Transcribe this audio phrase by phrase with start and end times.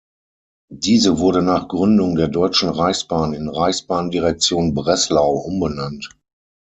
[0.73, 6.09] Diese wurde nach Gründung der Deutschen Reichsbahn in "Reichsbahndirektion Breslau" umbenannt.